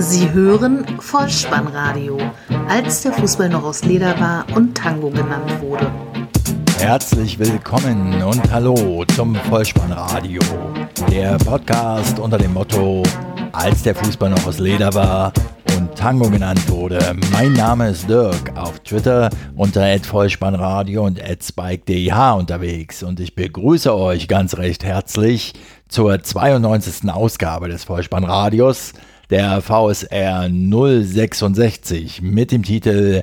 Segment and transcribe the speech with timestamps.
[0.00, 2.16] Sie hören Vollspannradio,
[2.70, 5.92] als der Fußball noch aus Leder war und Tango genannt wurde.
[6.78, 10.40] Herzlich willkommen und hallo zum Vollspannradio,
[11.10, 13.02] der Podcast unter dem Motto,
[13.52, 15.34] als der Fußball noch aus Leder war
[15.76, 17.14] und Tango genannt wurde.
[17.30, 24.28] Mein Name ist Dirk, auf Twitter unter @vollspannradio und @spike_dh unterwegs und ich begrüße euch
[24.28, 25.52] ganz recht herzlich
[25.88, 27.10] zur 92.
[27.10, 28.94] Ausgabe des Vollspannradios,
[29.30, 33.22] der VSR 066 mit dem Titel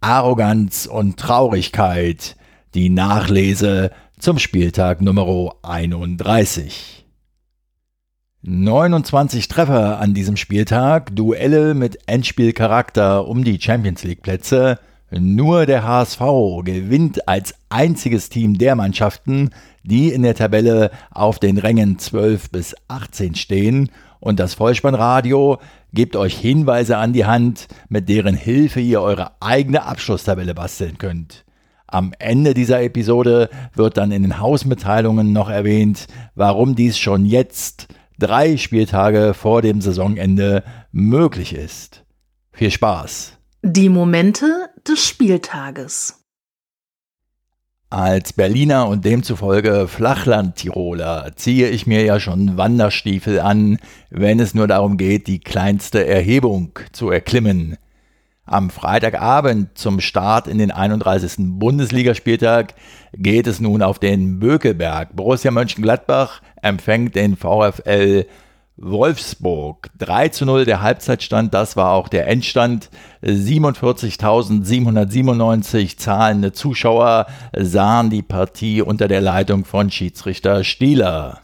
[0.00, 2.36] Arroganz und Traurigkeit,
[2.74, 7.04] die Nachlese zum Spieltag Nummer 31.
[8.42, 14.78] 29 Treffer an diesem Spieltag, Duelle mit Endspielcharakter um die Champions League Plätze.
[15.10, 16.20] Nur der HSV
[16.64, 19.50] gewinnt als einziges Team der Mannschaften
[19.82, 23.90] die in der Tabelle auf den Rängen 12 bis 18 stehen.
[24.22, 25.58] Und das Vollspannradio
[25.92, 31.44] gibt euch Hinweise an die Hand, mit deren Hilfe ihr eure eigene Abschlusstabelle basteln könnt.
[31.88, 37.88] Am Ende dieser Episode wird dann in den Hausmitteilungen noch erwähnt, warum dies schon jetzt,
[38.16, 42.04] drei Spieltage vor dem Saisonende, möglich ist.
[42.52, 43.38] Viel Spaß!
[43.64, 46.21] Die Momente des Spieltages.
[47.92, 53.76] Als Berliner und demzufolge Flachland-Tiroler ziehe ich mir ja schon Wanderstiefel an,
[54.08, 57.76] wenn es nur darum geht, die kleinste Erhebung zu erklimmen.
[58.46, 61.34] Am Freitagabend zum Start in den 31.
[61.58, 62.72] Bundesligaspieltag
[63.12, 65.14] geht es nun auf den Bökelberg.
[65.14, 68.24] Borussia Mönchengladbach empfängt den VfL
[68.78, 72.88] Wolfsburg 3 zu 0 der Halbzeitstand, das war auch der Endstand.
[73.22, 81.41] 47.797 zahlende Zuschauer sahen die Partie unter der Leitung von Schiedsrichter Stieler.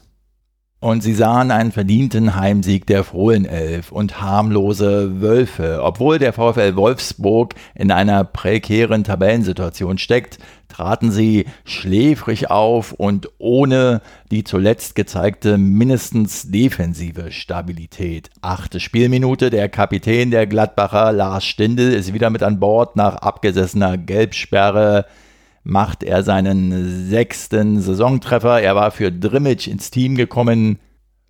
[0.81, 5.81] Und sie sahen einen verdienten Heimsieg der Fohlenelf und harmlose Wölfe.
[5.83, 10.39] Obwohl der VfL Wolfsburg in einer prekären Tabellensituation steckt,
[10.69, 14.01] traten sie schläfrig auf und ohne
[14.31, 18.29] die zuletzt gezeigte mindestens defensive Stabilität.
[18.39, 23.97] Achte Spielminute, der Kapitän der Gladbacher Lars Stindl ist wieder mit an Bord nach abgesessener
[23.97, 25.05] Gelbsperre
[25.63, 28.61] macht er seinen sechsten Saisontreffer.
[28.61, 30.79] Er war für Drimmitsch ins Team gekommen.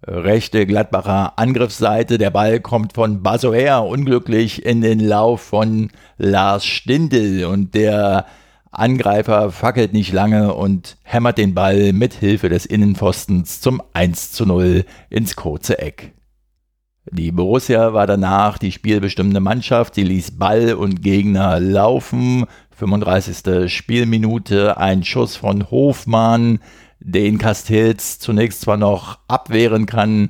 [0.04, 2.18] Rechte Gladbacher Angriffsseite.
[2.18, 8.26] Der Ball kommt von Basoer unglücklich in den Lauf von Lars Stindl und der
[8.72, 14.46] Angreifer fackelt nicht lange und hämmert den Ball mit Hilfe des Innenpfostens zum 1 zu
[14.46, 16.14] 0 ins kurze Eck.
[17.12, 22.46] Die Borussia war danach die spielbestimmende Mannschaft, sie ließ Ball und Gegner laufen,
[22.80, 23.70] 35.
[23.70, 26.60] Spielminute, ein Schuss von Hofmann,
[27.00, 30.30] den Castells zunächst zwar noch abwehren kann,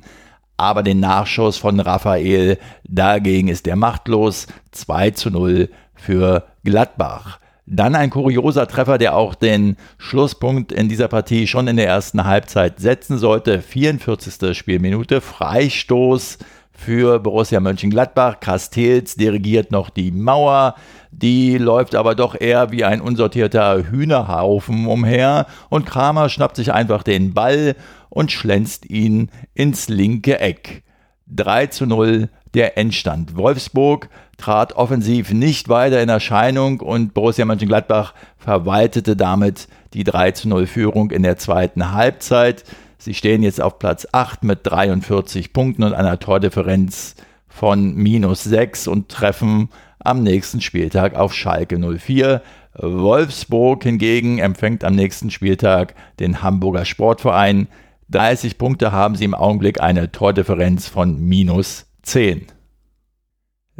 [0.56, 7.38] aber den Nachschuss von Raphael, dagegen ist er machtlos, 2 zu 0 für Gladbach.
[7.66, 12.24] Dann ein kurioser Treffer, der auch den Schlusspunkt in dieser Partie schon in der ersten
[12.24, 13.62] Halbzeit setzen sollte.
[13.62, 14.58] 44.
[14.58, 16.38] Spielminute, Freistoß
[16.80, 18.40] für Borussia Mönchengladbach.
[18.40, 20.74] Castells dirigiert noch die Mauer.
[21.10, 27.02] Die läuft aber doch eher wie ein unsortierter Hühnerhaufen umher und Kramer schnappt sich einfach
[27.02, 27.76] den Ball
[28.08, 30.82] und schlänzt ihn ins linke Eck.
[31.28, 33.36] 3 zu 0 der Endstand.
[33.36, 34.08] Wolfsburg
[34.38, 40.66] trat offensiv nicht weiter in Erscheinung und Borussia Mönchengladbach verwaltete damit die 3 zu 0
[40.66, 42.64] Führung in der zweiten Halbzeit.
[43.00, 47.14] Sie stehen jetzt auf Platz 8 mit 43 Punkten und einer Tordifferenz
[47.48, 52.42] von minus 6 und treffen am nächsten Spieltag auf Schalke 04.
[52.74, 57.68] Wolfsburg hingegen empfängt am nächsten Spieltag den Hamburger Sportverein.
[58.10, 62.48] 30 Punkte haben sie im Augenblick eine Tordifferenz von minus 10.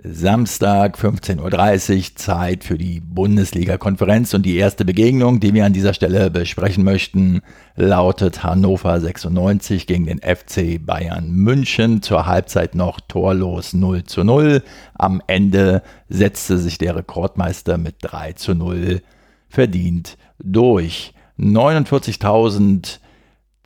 [0.03, 5.93] Samstag 15.30 Uhr Zeit für die Bundesliga-Konferenz und die erste Begegnung, die wir an dieser
[5.93, 7.43] Stelle besprechen möchten,
[7.77, 12.01] lautet Hannover 96 gegen den FC Bayern München.
[12.03, 14.63] Zur Halbzeit noch torlos 0 zu 0.
[14.95, 19.03] Am Ende setzte sich der Rekordmeister mit 3 zu 0
[19.49, 21.13] verdient durch.
[21.39, 23.01] 49.000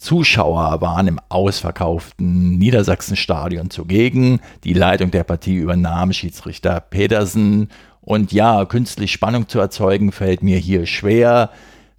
[0.04, 4.40] Zuschauer waren im ausverkauften Niedersachsenstadion zugegen.
[4.62, 7.70] Die Leitung der Partie übernahm Schiedsrichter Pedersen.
[8.02, 11.48] Und ja, künstlich Spannung zu erzeugen, fällt mir hier schwer.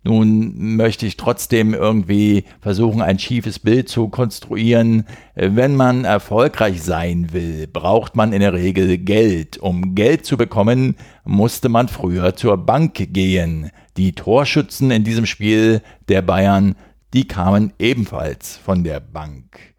[0.03, 5.05] Nun möchte ich trotzdem irgendwie versuchen, ein schiefes Bild zu konstruieren.
[5.33, 9.57] Wenn man erfolgreich sein will, braucht man in der Regel Geld.
[9.57, 13.71] Um Geld zu bekommen, musste man früher zur Bank gehen.
[13.97, 16.75] Die Torschützen in diesem Spiel der Bayern
[17.15, 19.73] die kamen ebenfalls von der Bank.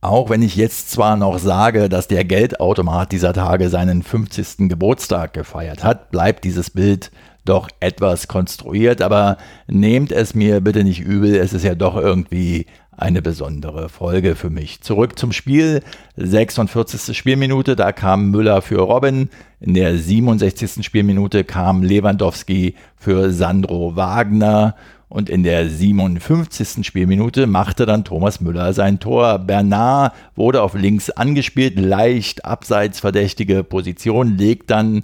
[0.00, 4.68] Auch wenn ich jetzt zwar noch sage, dass der Geldautomat dieser Tage seinen 50.
[4.70, 7.10] Geburtstag gefeiert hat, bleibt dieses Bild
[7.44, 9.36] doch etwas konstruiert, aber
[9.66, 12.64] nehmt es mir bitte nicht übel, es ist ja doch irgendwie
[12.96, 14.80] eine besondere Folge für mich.
[14.80, 15.82] Zurück zum Spiel,
[16.16, 17.16] 46.
[17.16, 19.28] Spielminute, da kam Müller für Robin,
[19.60, 20.82] in der 67.
[20.84, 24.76] Spielminute kam Lewandowski für Sandro Wagner
[25.10, 26.86] und in der 57.
[26.86, 29.40] Spielminute machte dann Thomas Müller sein Tor.
[29.40, 35.02] Bernard wurde auf links angespielt, leicht abseits verdächtige Position, legt dann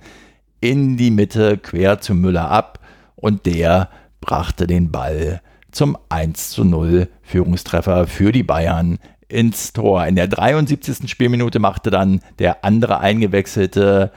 [0.60, 2.78] in die Mitte quer zu Müller ab
[3.16, 5.42] und der brachte den Ball
[5.72, 8.98] zum 1 zu 0 Führungstreffer für die Bayern
[9.28, 10.06] ins Tor.
[10.06, 11.10] In der 73.
[11.10, 14.12] Spielminute machte dann der andere eingewechselte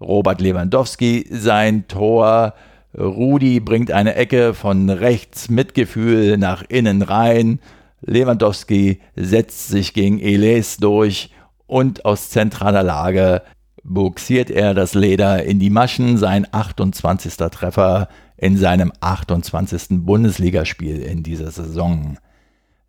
[0.00, 2.54] Robert Lewandowski sein Tor.
[2.96, 7.60] Rudi bringt eine Ecke von rechts mit Gefühl nach innen rein.
[8.02, 11.30] Lewandowski setzt sich gegen Eles durch
[11.66, 13.42] und aus zentraler Lage
[13.82, 17.36] buxiert er das Leder in die Maschen, sein 28.
[17.36, 20.04] Treffer in seinem 28.
[20.04, 22.18] Bundesligaspiel in dieser Saison.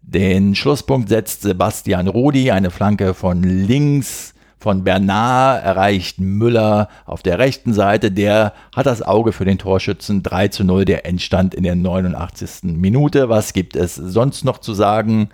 [0.01, 7.39] Den Schlusspunkt setzt Sebastian Rudi, eine Flanke von links von Bernard erreicht Müller auf der
[7.39, 8.11] rechten Seite.
[8.11, 12.75] Der hat das Auge für den Torschützen 3 zu 0, der Endstand in der 89.
[12.75, 13.29] Minute.
[13.29, 15.29] Was gibt es sonst noch zu sagen?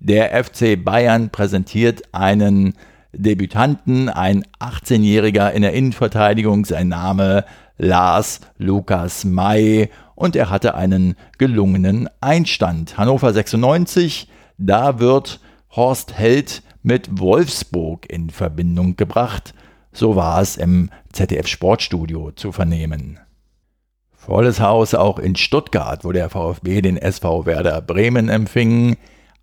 [0.00, 2.74] Der FC Bayern präsentiert einen
[3.12, 6.64] Debütanten, ein 18-Jähriger in der Innenverteidigung.
[6.64, 7.44] Sein Name
[7.78, 12.96] Lars Lukas May und er hatte einen gelungenen Einstand.
[12.96, 14.28] Hannover 96,
[14.58, 15.40] da wird
[15.74, 19.54] Horst Held mit Wolfsburg in Verbindung gebracht.
[19.92, 23.20] So war es im ZDF Sportstudio zu vernehmen.
[24.12, 28.96] Volles Haus auch in Stuttgart, wo der VfB den SV Werder Bremen empfing.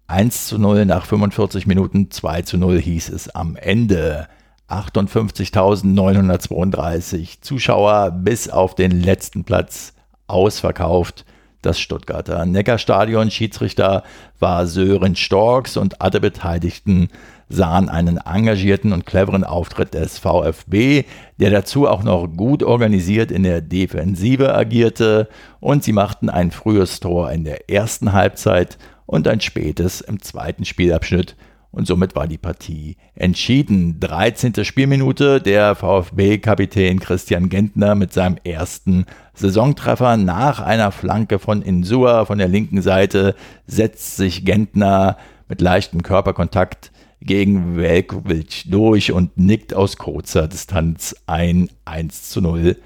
[0.08, 4.28] 1 zu 0 nach 45 Minuten, 2 zu 0 hieß es am Ende.
[4.70, 9.94] 58.932 Zuschauer bis auf den letzten Platz
[10.28, 11.26] ausverkauft
[11.62, 13.32] das Stuttgarter Neckarstadion.
[13.32, 14.04] Schiedsrichter
[14.40, 17.10] war Sören Storks und alle Beteiligten
[17.50, 21.06] sahen einen engagierten und cleveren Auftritt des VfB,
[21.40, 25.28] der dazu auch noch gut organisiert in der Defensive agierte
[25.60, 28.78] und sie machten ein frühes Tor in der ersten Halbzeit
[29.08, 31.36] und ein spätes im zweiten Spielabschnitt
[31.72, 34.00] und somit war die Partie entschieden.
[34.00, 34.66] 13.
[34.66, 42.40] Spielminute, der VfB-Kapitän Christian Gentner mit seinem ersten Saisontreffer nach einer Flanke von Insua von
[42.40, 43.36] der linken Seite
[43.68, 45.18] setzt sich Gentner
[45.48, 52.78] mit leichtem Körperkontakt gegen Velkovic durch und nickt aus kurzer Distanz ein 1 zu 0.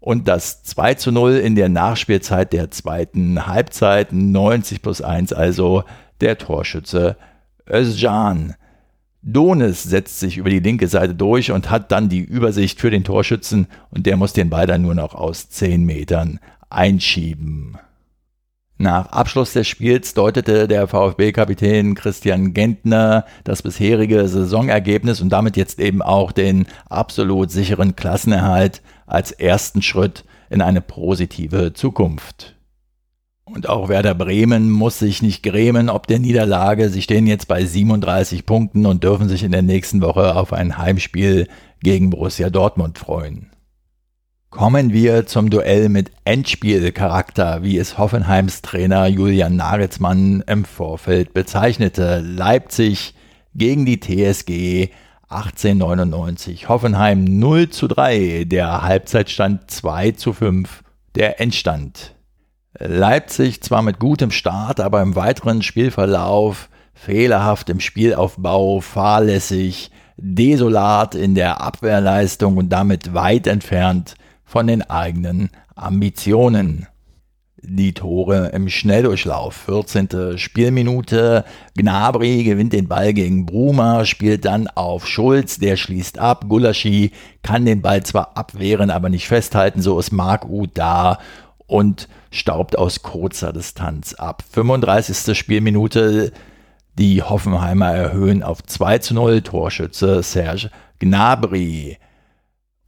[0.00, 5.84] Und das 2 zu 0 in der Nachspielzeit der zweiten Halbzeit, 90 plus 1 also
[6.20, 7.16] der Torschütze
[7.68, 8.54] Özcan.
[9.22, 13.02] Donis setzt sich über die linke Seite durch und hat dann die Übersicht für den
[13.02, 16.38] Torschützen und der muss den Ball dann nur noch aus 10 Metern
[16.70, 17.76] einschieben.
[18.78, 25.80] Nach Abschluss des Spiels deutete der VfB-Kapitän Christian Gentner das bisherige Saisonergebnis und damit jetzt
[25.80, 32.55] eben auch den absolut sicheren Klassenerhalt als ersten Schritt in eine positive Zukunft.
[33.48, 36.90] Und auch Werder Bremen muss sich nicht grämen ob der Niederlage.
[36.90, 40.76] Sie stehen jetzt bei 37 Punkten und dürfen sich in der nächsten Woche auf ein
[40.76, 41.46] Heimspiel
[41.80, 43.50] gegen Borussia Dortmund freuen.
[44.50, 52.20] Kommen wir zum Duell mit Endspielcharakter, wie es Hoffenheims Trainer Julian Nagelsmann im Vorfeld bezeichnete.
[52.20, 53.14] Leipzig
[53.54, 54.90] gegen die TSG
[55.28, 56.68] 1899.
[56.68, 60.82] Hoffenheim 0 zu 3, der Halbzeitstand 2 zu 5,
[61.14, 62.15] der Endstand
[62.78, 71.34] Leipzig zwar mit gutem Start, aber im weiteren Spielverlauf fehlerhaft im Spielaufbau, fahrlässig, desolat in
[71.34, 74.14] der Abwehrleistung und damit weit entfernt
[74.44, 76.86] von den eigenen Ambitionen.
[77.68, 79.54] Die Tore im Schnelldurchlauf.
[79.66, 80.38] 14.
[80.38, 81.44] Spielminute.
[81.76, 86.44] Gnabry gewinnt den Ball gegen Bruma, spielt dann auf Schulz, der schließt ab.
[86.48, 87.10] Gulaschi
[87.42, 89.82] kann den Ball zwar abwehren, aber nicht festhalten.
[89.82, 91.18] So ist Marc Uth da
[91.66, 94.42] und staubt aus kurzer Distanz ab.
[94.50, 95.36] 35.
[95.36, 96.32] Spielminute,
[96.98, 101.98] die Hoffenheimer erhöhen auf 2 zu 0, Torschütze Serge Gnabry.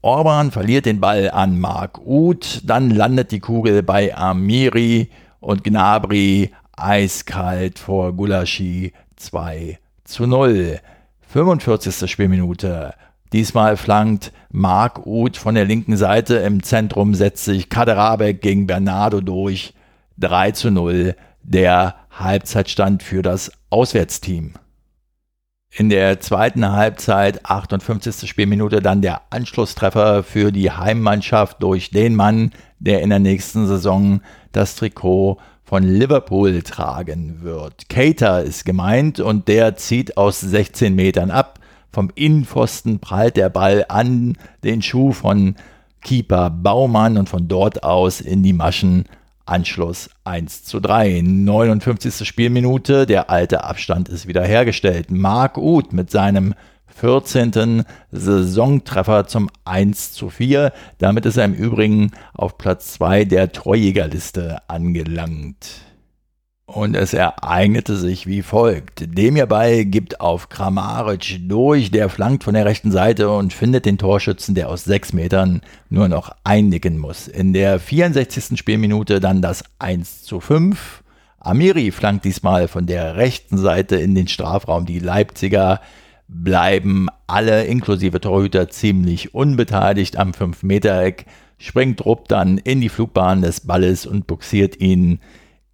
[0.01, 6.53] Orban verliert den Ball an Marc Uth, dann landet die Kugel bei Amiri und Gnabry
[6.77, 10.81] eiskalt vor Gulaschi 2 zu 0.
[11.21, 12.11] 45.
[12.11, 12.95] Spielminute.
[13.33, 16.37] Diesmal flankt Marc Uth von der linken Seite.
[16.37, 19.75] Im Zentrum setzt sich Kaderabek gegen Bernardo durch.
[20.19, 24.55] 3 zu 0 der Halbzeitstand für das Auswärtsteam.
[25.71, 28.29] In der zweiten Halbzeit, 58.
[28.29, 34.23] Spielminute, dann der Anschlusstreffer für die Heimmannschaft durch den Mann, der in der nächsten Saison
[34.53, 37.91] das Trikot von Liverpool tragen wird.
[37.91, 41.58] Cater ist gemeint und der zieht aus 16 Metern ab.
[41.99, 45.57] Vom Innenpfosten prallt der Ball an den Schuh von
[46.01, 49.07] Keeper Baumann und von dort aus in die Maschen.
[49.47, 51.23] Anschluss 1 zu 3.
[51.25, 52.25] 59.
[52.25, 55.11] Spielminute, der alte Abstand ist wiederhergestellt.
[55.11, 56.55] Marc Uth mit seinem
[56.87, 57.83] 14.
[58.13, 60.73] Saisontreffer zum 1 zu 4.
[60.99, 65.88] Damit ist er im Übrigen auf Platz 2 der Torjägerliste angelangt.
[66.69, 69.17] Und es ereignete sich wie folgt.
[69.17, 74.55] Demirbay gibt auf Kramaric durch, der flankt von der rechten Seite und findet den Torschützen,
[74.55, 77.27] der aus sechs Metern nur noch einnicken muss.
[77.27, 78.59] In der 64.
[78.59, 81.03] Spielminute dann das 1 zu 5.
[81.41, 84.85] Amiri flankt diesmal von der rechten Seite in den Strafraum.
[84.85, 85.81] Die Leipziger
[86.29, 91.25] bleiben alle inklusive Torhüter ziemlich unbeteiligt am 5-Meter-Eck,
[91.57, 95.21] springt Rupp dann in die Flugbahn des Balles und buxiert ihn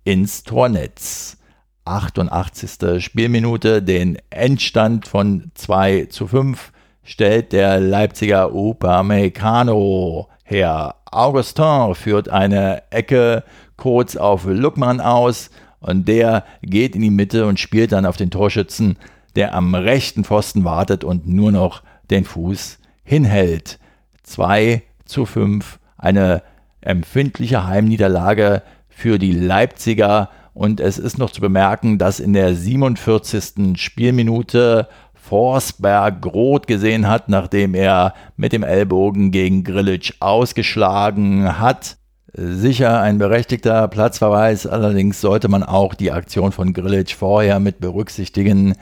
[0.04, 1.38] ins Tornetz.
[1.86, 3.02] 88.
[3.02, 10.94] Spielminute, den Endstand von 2 zu 5 stellt der Leipziger Upamecano her.
[11.10, 13.44] Augustin führt eine Ecke
[13.76, 18.30] kurz auf Luckmann aus und der geht in die Mitte und spielt dann auf den
[18.30, 18.96] Torschützen,
[19.36, 23.78] der am rechten Pfosten wartet und nur noch den Fuß hinhält.
[24.22, 26.42] 2 zu 5, eine
[26.80, 28.62] empfindliche Heimniederlage
[28.94, 30.30] für die Leipziger.
[30.54, 33.76] Und es ist noch zu bemerken, dass in der 47.
[33.76, 41.96] Spielminute Forsberg rot gesehen hat, nachdem er mit dem Ellbogen gegen Grillitsch ausgeschlagen hat.
[42.34, 48.74] Sicher ein berechtigter Platzverweis, allerdings sollte man auch die Aktion von Grillitsch vorher mit berücksichtigen.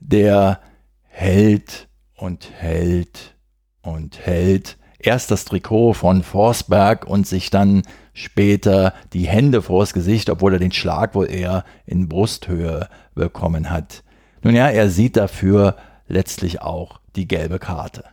[0.00, 0.60] Der
[1.08, 3.36] hält und hält
[3.82, 10.30] und hält erst das Trikot von Forsberg und sich dann später die Hände vors Gesicht,
[10.30, 14.02] obwohl er den Schlag wohl eher in Brusthöhe bekommen hat.
[14.42, 15.76] Nun ja, er sieht dafür
[16.08, 18.04] letztlich auch die gelbe Karte.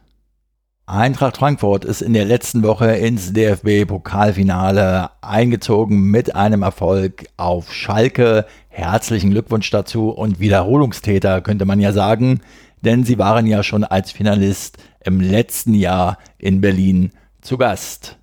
[0.86, 8.46] Eintracht Frankfurt ist in der letzten Woche ins DFB-Pokalfinale eingezogen mit einem Erfolg auf Schalke.
[8.70, 12.42] Herzlichen Glückwunsch dazu und Wiederholungstäter könnte man ja sagen,
[12.82, 18.19] denn sie waren ja schon als Finalist im letzten Jahr in Berlin zu Gast.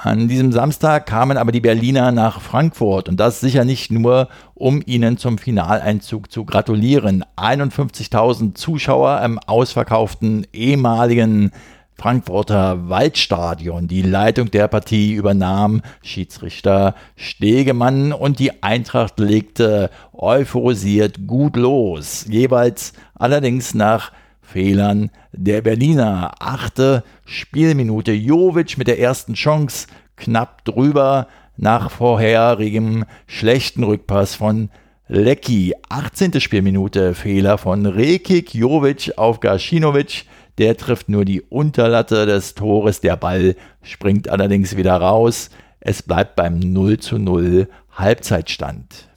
[0.00, 4.80] An diesem Samstag kamen aber die Berliner nach Frankfurt und das sicher nicht nur, um
[4.86, 7.24] ihnen zum Finaleinzug zu gratulieren.
[7.36, 11.50] 51.000 Zuschauer im ausverkauften ehemaligen
[11.96, 13.88] Frankfurter Waldstadion.
[13.88, 22.24] Die Leitung der Partie übernahm Schiedsrichter Stegemann und die Eintracht legte euphorisiert gut los.
[22.28, 24.12] Jeweils allerdings nach
[24.48, 26.32] Fehlern der Berliner.
[26.40, 28.12] Achte Spielminute.
[28.12, 34.70] Jovic mit der ersten Chance knapp drüber nach vorherigem schlechten Rückpass von
[35.06, 35.74] Lecky.
[35.90, 36.40] 18.
[36.40, 37.14] Spielminute.
[37.14, 38.54] Fehler von Rekik.
[38.54, 40.24] Jovic auf Gaschinovic.
[40.56, 43.00] Der trifft nur die Unterlatte des Tores.
[43.00, 45.50] Der Ball springt allerdings wieder raus.
[45.80, 49.07] Es bleibt beim 0 zu 0 Halbzeitstand.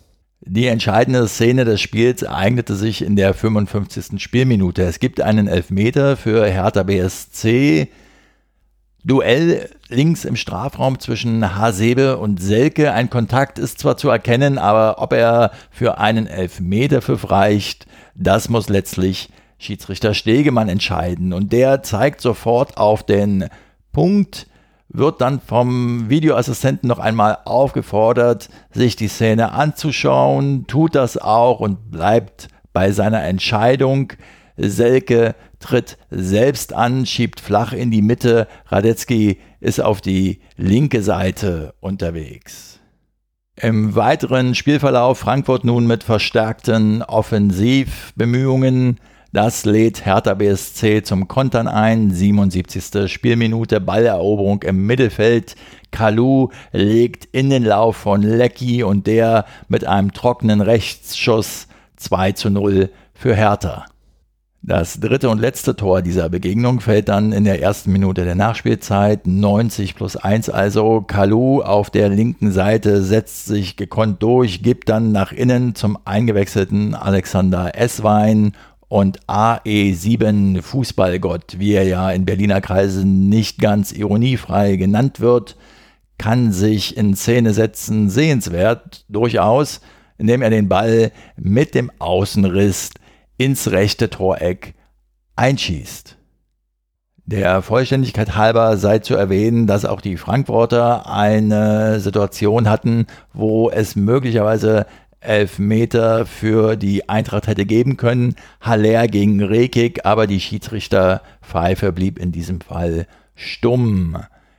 [0.44, 4.22] Die entscheidende Szene des Spiels ereignete sich in der 55.
[4.22, 4.82] Spielminute.
[4.82, 7.90] Es gibt einen Elfmeter für Hertha BSC.
[9.04, 12.92] Duell links im Strafraum zwischen Hasebe und Selke.
[12.92, 18.68] Ein Kontakt ist zwar zu erkennen, aber ob er für einen Elfmeterpfiff reicht, das muss
[18.68, 19.30] letztlich
[19.60, 21.34] Schiedsrichter Stegemann entscheiden.
[21.34, 23.48] Und der zeigt sofort auf den
[23.92, 24.48] Punkt,
[24.94, 31.92] wird dann vom Videoassistenten noch einmal aufgefordert, sich die Szene anzuschauen, tut das auch und
[31.92, 34.14] bleibt bei seiner Entscheidung.
[34.58, 38.48] Selke tritt selbst an, schiebt flach in die Mitte.
[38.68, 42.80] Radetzky ist auf die linke Seite unterwegs.
[43.56, 49.00] Im weiteren Spielverlauf Frankfurt nun mit verstärkten Offensivbemühungen.
[49.34, 52.12] Das lädt Hertha BSC zum Kontern ein.
[52.12, 53.10] 77.
[53.10, 55.56] Spielminute, Balleroberung im Mittelfeld.
[55.92, 62.50] Kalu legt in den Lauf von Lecky und der mit einem trockenen Rechtsschuss 2 zu
[62.50, 63.86] 0 für Hertha.
[64.64, 69.26] Das dritte und letzte Tor dieser Begegnung fällt dann in der ersten Minute der Nachspielzeit.
[69.26, 71.02] 90 plus 1 also.
[71.02, 76.94] Kalu auf der linken Seite setzt sich gekonnt durch, gibt dann nach innen zum eingewechselten
[76.94, 78.52] Alexander Esswein
[78.92, 85.56] und AE7 Fußballgott, wie er ja in Berliner Kreisen nicht ganz ironiefrei genannt wird,
[86.18, 89.80] kann sich in Szene setzen, sehenswert durchaus,
[90.18, 92.90] indem er den Ball mit dem Außenriss
[93.38, 94.74] ins rechte Toreck
[95.38, 96.18] einschießt.
[97.26, 103.96] Der Vollständigkeit halber sei zu erwähnen, dass auch die Frankfurter eine Situation hatten, wo es
[103.96, 104.86] möglicherweise
[105.22, 108.36] elf Meter für die Eintracht hätte geben können.
[108.60, 114.18] Haller gegen Rekik, aber die Schiedsrichterpfeife blieb in diesem Fall stumm.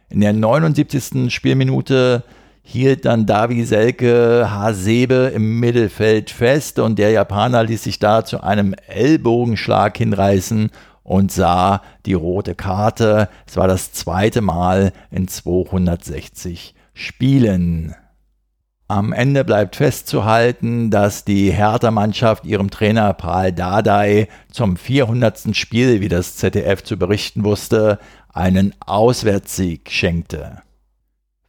[0.09, 1.33] In der 79.
[1.33, 2.23] Spielminute
[2.63, 8.43] hielt dann Davi Selke Hasebe im Mittelfeld fest und der Japaner ließ sich da zu
[8.43, 10.71] einem Ellbogenschlag hinreißen
[11.03, 13.29] und sah die rote Karte.
[13.47, 17.95] Es war das zweite Mal in 260 Spielen.
[18.93, 25.57] Am Ende bleibt festzuhalten, dass die Hertha-Mannschaft ihrem Trainer Paul Dardai zum 400.
[25.57, 27.99] Spiel, wie das ZDF zu berichten wusste,
[28.35, 30.61] einen Auswärtssieg schenkte.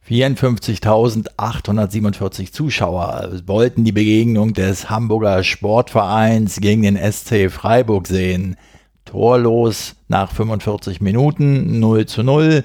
[0.08, 8.56] 54.847 Zuschauer wollten die Begegnung des Hamburger Sportvereins gegen den SC Freiburg sehen.
[9.04, 12.64] Torlos nach 45 Minuten 0 zu 0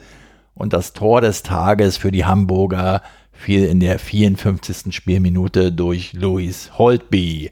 [0.54, 3.02] und das Tor des Tages für die Hamburger
[3.40, 4.94] fiel in der 54.
[4.94, 7.52] Spielminute durch Louis Holtby.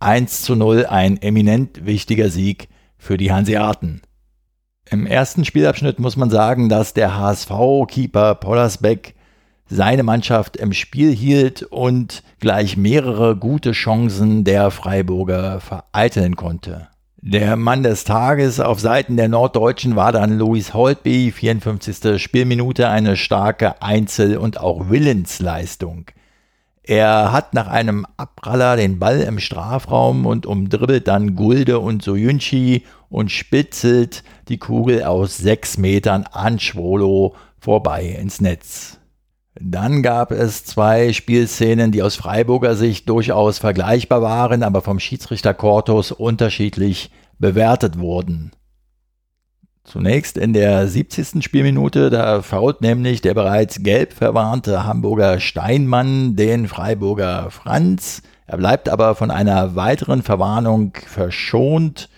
[0.00, 2.68] 1 zu 0 ein eminent wichtiger Sieg
[2.98, 4.02] für die Hanseaten.
[4.90, 9.14] Im ersten Spielabschnitt muss man sagen, dass der HSV-Keeper Pollersbeck
[9.66, 16.88] seine Mannschaft im Spiel hielt und gleich mehrere gute Chancen der Freiburger vereiteln konnte.
[17.20, 22.22] Der Mann des Tages auf Seiten der Norddeutschen war dann Louis Holtby, 54.
[22.22, 26.06] Spielminute, eine starke Einzel- und auch Willensleistung.
[26.84, 32.84] Er hat nach einem Abpraller den Ball im Strafraum und umdribbelt dann Gulde und Soyunchi
[33.10, 38.97] und spitzelt die Kugel aus sechs Metern an Schwolo vorbei ins Netz.
[39.60, 45.52] Dann gab es zwei Spielszenen, die aus Freiburger Sicht durchaus vergleichbar waren, aber vom Schiedsrichter
[45.52, 48.52] Cortus unterschiedlich bewertet wurden.
[49.82, 51.42] Zunächst in der 70.
[51.42, 58.22] Spielminute, da fault nämlich der bereits gelb verwarnte Hamburger Steinmann den Freiburger Franz.
[58.46, 62.08] Er bleibt aber von einer weiteren Verwarnung verschont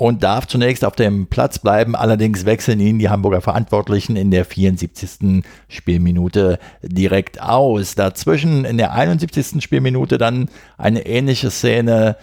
[0.00, 1.94] und darf zunächst auf dem Platz bleiben.
[1.94, 5.44] Allerdings wechseln ihn die Hamburger Verantwortlichen in der 74.
[5.68, 7.96] Spielminute direkt aus.
[7.96, 9.62] Dazwischen in der 71.
[9.62, 12.16] Spielminute dann eine ähnliche Szene.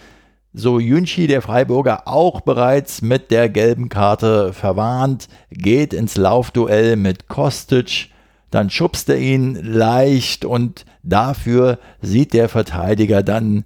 [0.52, 7.28] So Jünchi, der Freiburger, auch bereits mit der gelben Karte verwarnt, geht ins Laufduell mit
[7.28, 8.08] Kostic.
[8.50, 13.62] Dann schubst er ihn leicht und dafür sieht der Verteidiger dann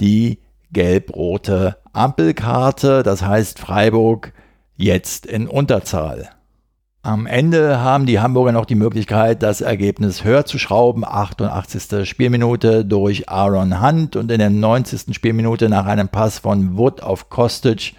[0.00, 0.38] die
[0.72, 4.32] gelb-rote Ampelkarte, das heißt Freiburg
[4.76, 6.30] jetzt in Unterzahl.
[7.04, 11.04] Am Ende haben die Hamburger noch die Möglichkeit, das Ergebnis höher zu schrauben.
[11.04, 12.08] 88.
[12.08, 15.12] Spielminute durch Aaron Hunt und in der 90.
[15.12, 17.94] Spielminute nach einem Pass von Wood auf Kostic.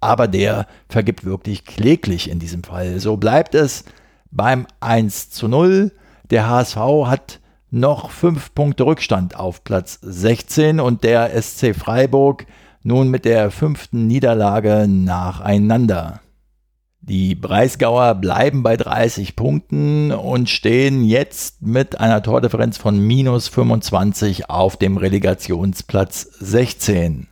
[0.00, 3.00] Aber der vergibt wirklich kläglich in diesem Fall.
[3.00, 3.84] So bleibt es
[4.30, 5.90] beim 1 zu 0.
[6.30, 6.76] Der HSV
[7.06, 12.44] hat noch fünf Punkte Rückstand auf Platz 16 und der SC Freiburg
[12.82, 16.20] nun mit der fünften Niederlage nacheinander.
[17.04, 24.48] Die Breisgauer bleiben bei 30 Punkten und stehen jetzt mit einer Tordifferenz von minus 25
[24.48, 27.26] auf dem Relegationsplatz 16.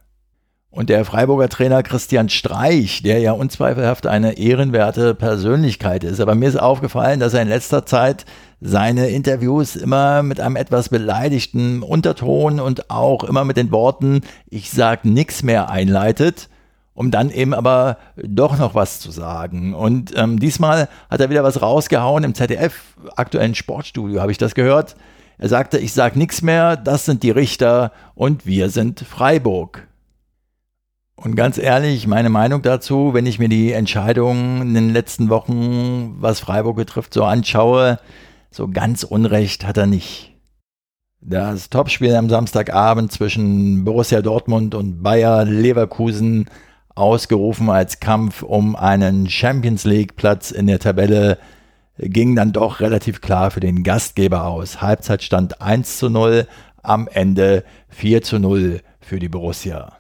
[0.71, 6.49] Und der Freiburger Trainer Christian Streich, der ja unzweifelhaft eine ehrenwerte Persönlichkeit ist, aber mir
[6.49, 8.25] ist aufgefallen, dass er in letzter Zeit
[8.61, 14.71] seine Interviews immer mit einem etwas beleidigten Unterton und auch immer mit den Worten Ich
[14.71, 16.49] sag nix mehr einleitet,
[16.93, 19.75] um dann eben aber doch noch was zu sagen.
[19.75, 24.55] Und ähm, diesmal hat er wieder was rausgehauen im ZDF, aktuellen Sportstudio, habe ich das
[24.55, 24.97] gehört.
[25.39, 29.89] Er sagte, ich sag nix mehr, das sind die Richter und wir sind Freiburg.
[31.17, 36.17] Und ganz ehrlich, meine Meinung dazu, wenn ich mir die Entscheidungen in den letzten Wochen,
[36.19, 37.99] was Freiburg betrifft, so anschaue,
[38.51, 40.35] so ganz Unrecht hat er nicht.
[41.21, 46.49] Das Topspiel am Samstagabend zwischen Borussia Dortmund und Bayer Leverkusen,
[46.95, 51.39] ausgerufen als Kampf um einen Champions League Platz in der Tabelle,
[51.99, 54.81] ging dann doch relativ klar für den Gastgeber aus.
[54.81, 56.47] Halbzeitstand 1 zu 0,
[56.83, 60.00] am Ende 4 zu 0 für die Borussia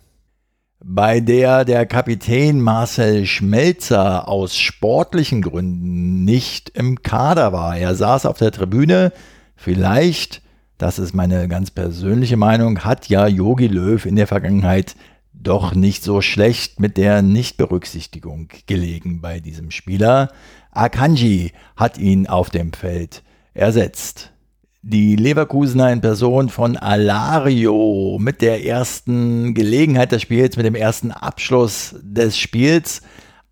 [0.83, 7.77] bei der der Kapitän Marcel Schmelzer aus sportlichen Gründen nicht im Kader war.
[7.77, 9.13] Er saß auf der Tribüne.
[9.57, 10.41] Vielleicht,
[10.79, 14.97] das ist meine ganz persönliche Meinung, hat ja Yogi Löw in der Vergangenheit
[15.35, 20.33] doch nicht so schlecht mit der Nichtberücksichtigung gelegen bei diesem Spieler.
[20.71, 24.33] Akanji hat ihn auf dem Feld ersetzt.
[24.83, 31.11] Die Leverkusener in Person von Alario mit der ersten Gelegenheit des Spiels, mit dem ersten
[31.11, 33.03] Abschluss des Spiels,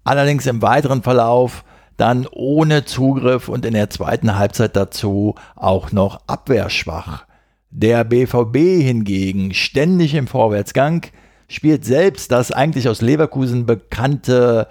[0.04, 1.64] allerdings im weiteren Verlauf
[1.98, 7.26] dann ohne Zugriff und in der zweiten Halbzeit dazu auch noch abwehrschwach.
[7.70, 11.02] Der BVB hingegen ständig im Vorwärtsgang,
[11.46, 14.66] spielt selbst das eigentlich aus Leverkusen bekannte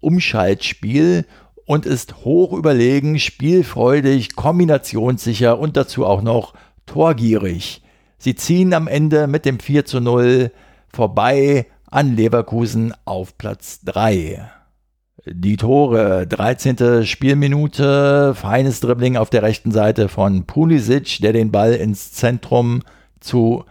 [0.00, 1.24] Umschaltspiel
[1.66, 6.54] und ist hoch überlegen, spielfreudig, kombinationssicher und dazu auch noch
[6.86, 7.82] torgierig.
[8.18, 10.50] Sie ziehen am Ende mit dem 4 zu 0
[10.92, 14.48] vorbei an Leverkusen auf Platz 3.
[15.26, 17.04] Die Tore, 13.
[17.06, 22.82] Spielminute, feines Dribbling auf der rechten Seite von Pulisic, der den Ball ins Zentrum
[23.20, 23.64] zu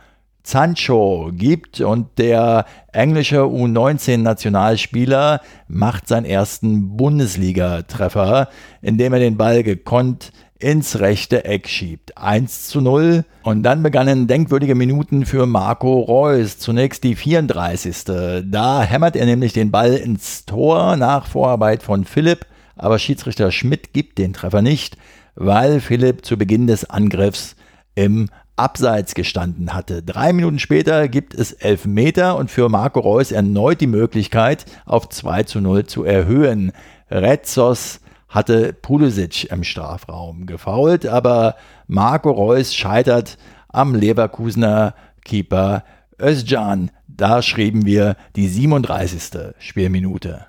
[0.43, 8.49] Sancho gibt und der englische U19-Nationalspieler macht seinen ersten Bundesliga-Treffer,
[8.81, 12.17] indem er den Ball gekonnt ins rechte Eck schiebt.
[12.17, 13.25] 1 zu 0.
[13.43, 16.59] Und dann begannen denkwürdige Minuten für Marco Reus.
[16.59, 18.03] Zunächst die 34.
[18.45, 23.93] Da hämmert er nämlich den Ball ins Tor nach Vorarbeit von Philipp, aber Schiedsrichter Schmidt
[23.93, 24.97] gibt den Treffer nicht,
[25.35, 27.55] weil Philipp zu Beginn des Angriffs
[27.95, 28.29] im
[28.61, 30.03] Abseits gestanden hatte.
[30.03, 35.09] Drei Minuten später gibt es elf Meter und für Marco Reus erneut die Möglichkeit, auf
[35.09, 36.71] 2 zu 0 zu erhöhen.
[37.09, 41.55] Retzos hatte Pulisic im Strafraum gefault, aber
[41.87, 44.93] Marco Reus scheitert am Leverkusener
[45.25, 45.83] Keeper
[46.21, 46.91] Özcan.
[47.07, 49.55] Da schrieben wir die 37.
[49.57, 50.45] Spielminute.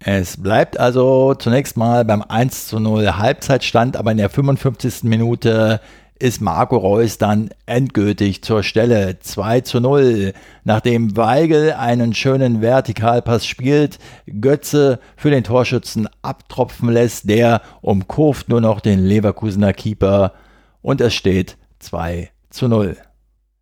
[0.00, 5.04] Es bleibt also zunächst mal beim 1 zu 0 Halbzeitstand, aber in der 55.
[5.04, 5.80] Minute
[6.24, 10.32] ist Marco Reus dann endgültig zur Stelle 2 zu 0.
[10.64, 13.98] Nachdem Weigel einen schönen Vertikalpass spielt,
[14.40, 20.32] Götze für den Torschützen abtropfen lässt, der umkurft nur noch den Leverkusener Keeper
[20.80, 22.96] und es steht 2 zu 0.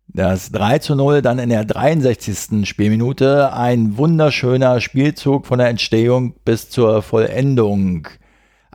[0.07, 2.65] Das 3 zu 0 dann in der 63.
[2.65, 8.07] Spielminute, ein wunderschöner Spielzug von der Entstehung bis zur Vollendung.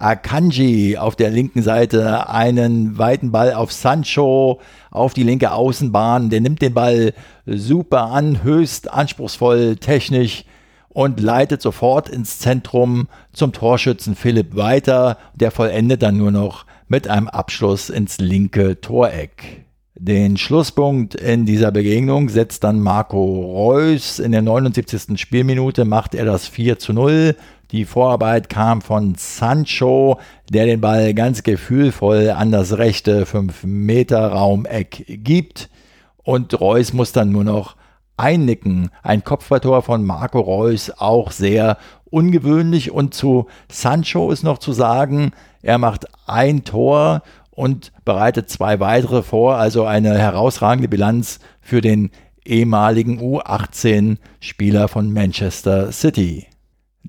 [0.01, 6.31] Akanji auf der linken Seite einen weiten Ball auf Sancho auf die linke Außenbahn.
[6.31, 7.13] Der nimmt den Ball
[7.47, 10.45] super an, höchst anspruchsvoll, technisch
[10.89, 15.19] und leitet sofort ins Zentrum zum Torschützen Philipp weiter.
[15.35, 19.65] Der vollendet dann nur noch mit einem Abschluss ins linke Toreck.
[20.01, 24.21] Den Schlusspunkt in dieser Begegnung setzt dann Marco Reus.
[24.21, 25.21] In der 79.
[25.21, 27.35] Spielminute macht er das 4 zu 0.
[27.71, 30.19] Die Vorarbeit kam von Sancho,
[30.51, 35.69] der den Ball ganz gefühlvoll an das rechte 5-Meter-Raumeck gibt.
[36.17, 37.77] Und Reus muss dann nur noch
[38.17, 38.89] einnicken.
[39.03, 41.77] Ein Kopfballtor von Marco Reus, auch sehr
[42.07, 42.91] ungewöhnlich.
[42.91, 49.23] Und zu Sancho ist noch zu sagen, er macht ein Tor und bereitet zwei weitere
[49.23, 49.57] vor.
[49.57, 52.11] Also eine herausragende Bilanz für den
[52.47, 56.47] ehemaligen U18-Spieler von Manchester City.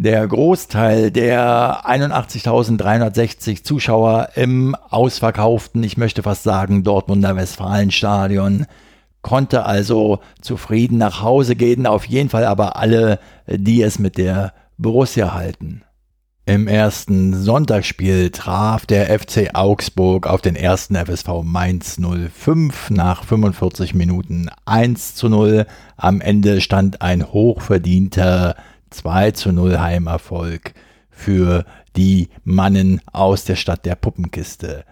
[0.02, 8.66] Der Großteil der 81.360 Zuschauer im ausverkauften, ich möchte fast sagen, Dortmunder Westfalenstadion
[9.24, 14.54] konnte also zufrieden nach Hause gehen, auf jeden Fall aber alle, die es mit der
[14.78, 15.84] Borussia halten.
[16.46, 23.96] Im ersten Sonntagsspiel traf der FC Augsburg auf den ersten FSV Mainz 05 nach 45
[23.96, 25.66] Minuten 1 zu 0.
[25.98, 28.56] Am Ende stand ein hochverdienter
[28.90, 30.74] 2 zu 0 Heimerfolg
[31.10, 34.86] für die Mannen aus der Stadt der Puppenkiste.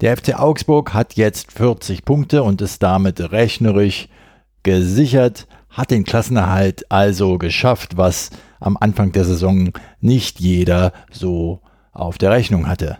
[0.00, 4.08] Der FC Augsburg hat jetzt 40 Punkte und ist damit rechnerisch
[4.62, 11.60] gesichert, hat den Klassenerhalt also geschafft, was am Anfang der Saison nicht jeder so
[11.92, 12.98] auf der Rechnung hatte.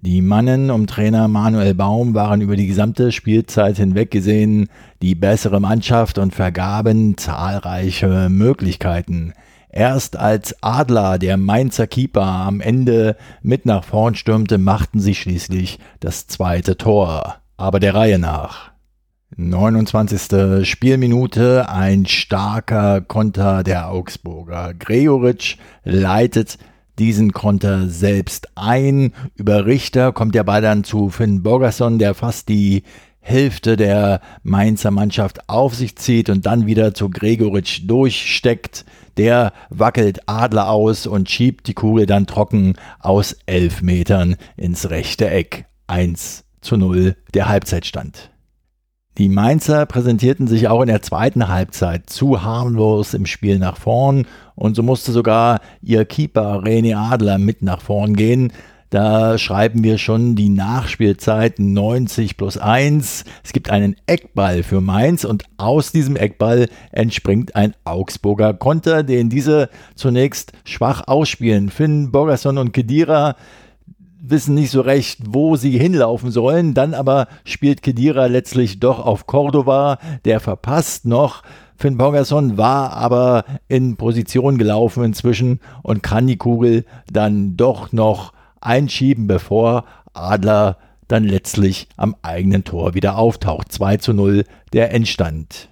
[0.00, 4.68] Die Mannen um Trainer Manuel Baum waren über die gesamte Spielzeit hinweg gesehen
[5.00, 9.32] die bessere Mannschaft und vergaben zahlreiche Möglichkeiten.
[9.72, 15.78] Erst als Adler, der Mainzer Keeper, am Ende mit nach vorn stürmte, machten sie schließlich
[15.98, 17.36] das zweite Tor.
[17.56, 18.72] Aber der Reihe nach.
[19.34, 20.68] 29.
[20.68, 24.74] Spielminute, ein starker Konter der Augsburger.
[24.74, 26.58] Gregoritsch leitet
[26.98, 29.14] diesen Konter selbst ein.
[29.36, 32.82] Über Richter kommt der Ball dann zu Finn Borgerson, der fast die
[33.20, 38.84] Hälfte der Mainzer Mannschaft auf sich zieht und dann wieder zu Gregoritsch durchsteckt.
[39.16, 45.28] Der wackelt Adler aus und schiebt die Kugel dann trocken aus elf Metern ins rechte
[45.28, 45.66] Eck.
[45.86, 48.30] 1 zu 0 der Halbzeitstand.
[49.18, 54.26] Die Mainzer präsentierten sich auch in der zweiten Halbzeit zu harmlos im Spiel nach vorn
[54.54, 58.52] und so musste sogar ihr Keeper René Adler mit nach vorn gehen.
[58.92, 63.24] Da schreiben wir schon die Nachspielzeit 90 plus 1.
[63.42, 69.30] Es gibt einen Eckball für Mainz und aus diesem Eckball entspringt ein Augsburger Konter, den
[69.30, 71.70] diese zunächst schwach ausspielen.
[71.70, 73.36] Finn, Borgerson und Kedira
[74.20, 76.74] wissen nicht so recht, wo sie hinlaufen sollen.
[76.74, 80.00] Dann aber spielt Kedira letztlich doch auf Cordova.
[80.26, 81.42] Der verpasst noch.
[81.76, 88.34] Finn Borgerson war aber in Position gelaufen inzwischen und kann die Kugel dann doch noch
[88.62, 93.70] einschieben, bevor Adler dann letztlich am eigenen Tor wieder auftaucht.
[93.70, 95.68] 2 zu 0 der Endstand.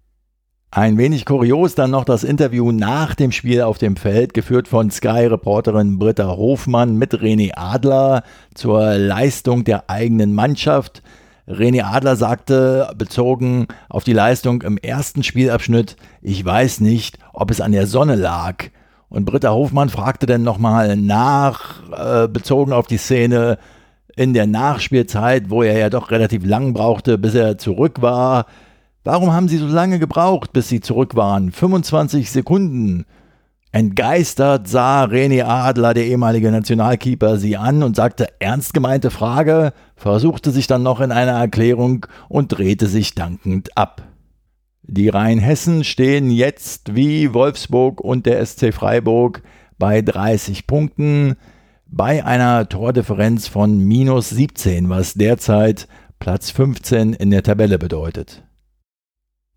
[0.72, 4.88] Ein wenig kurios dann noch das Interview nach dem Spiel auf dem Feld, geführt von
[4.88, 8.22] Sky-Reporterin Britta Hofmann mit René Adler
[8.54, 11.02] zur Leistung der eigenen Mannschaft.
[11.48, 17.60] René Adler sagte, bezogen auf die Leistung im ersten Spielabschnitt, ich weiß nicht, ob es
[17.60, 18.66] an der Sonne lag.
[19.10, 23.58] Und Britta Hofmann fragte dann nochmal nach, äh, bezogen auf die Szene
[24.16, 28.46] in der Nachspielzeit, wo er ja doch relativ lang brauchte, bis er zurück war.
[29.02, 31.50] Warum haben Sie so lange gebraucht, bis Sie zurück waren?
[31.50, 33.04] 25 Sekunden.
[33.72, 40.50] Entgeistert sah René Adler, der ehemalige Nationalkeeper, sie an und sagte ernst gemeinte Frage, versuchte
[40.50, 44.02] sich dann noch in einer Erklärung und drehte sich dankend ab.
[44.82, 49.42] Die Rheinhessen stehen jetzt wie Wolfsburg und der SC Freiburg
[49.78, 51.36] bei 30 Punkten,
[51.86, 55.86] bei einer Tordifferenz von minus 17, was derzeit
[56.18, 58.44] Platz 15 in der Tabelle bedeutet.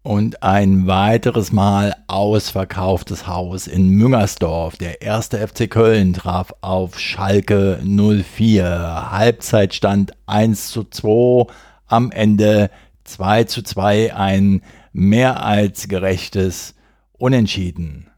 [0.02, 4.76] Und ein weiteres Mal ausverkauftes Haus in Müngersdorf.
[4.76, 9.12] Der erste FC Köln traf auf Schalke 04.
[9.12, 11.48] Halbzeitstand 1 zu 2.
[11.88, 12.70] Am Ende
[13.04, 14.16] 2 zu 2.
[14.16, 14.62] Ein
[14.92, 16.76] mehr als gerechtes
[17.14, 18.10] Unentschieden.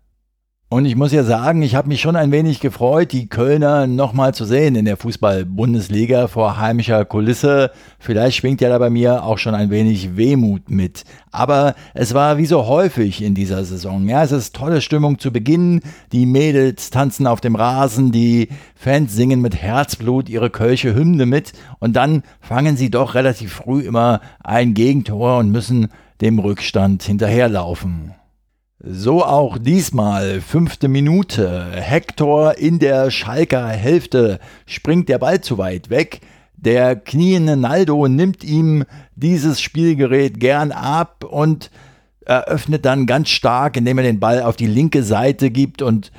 [0.75, 4.33] Und ich muss ja sagen, ich habe mich schon ein wenig gefreut, die Kölner nochmal
[4.33, 7.71] zu sehen in der Fußball-Bundesliga vor heimischer Kulisse.
[7.97, 11.05] Vielleicht schwingt ja da bei mir auch schon ein wenig Wehmut mit.
[11.31, 14.05] Aber es war wie so häufig in dieser Saison.
[14.09, 15.79] Ja, es ist tolle Stimmung zu Beginn.
[16.11, 21.53] Die Mädels tanzen auf dem Rasen, die Fans singen mit Herzblut ihre Kölsche Hymne mit.
[21.79, 25.87] Und dann fangen sie doch relativ früh immer ein Gegentor und müssen
[26.19, 28.11] dem Rückstand hinterherlaufen.
[28.87, 31.71] So auch diesmal, fünfte Minute.
[31.71, 36.21] Hector in der Schalker Hälfte springt der Ball zu weit weg.
[36.55, 38.83] Der kniende Naldo nimmt ihm
[39.15, 41.71] dieses Spielgerät gern ab und
[42.25, 46.11] eröffnet dann ganz stark, indem er den Ball auf die linke Seite gibt und